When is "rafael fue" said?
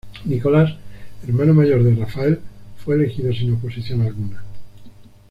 1.93-2.95